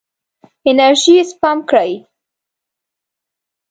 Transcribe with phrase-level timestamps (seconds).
[0.69, 1.91] انرژي سپم کړئ.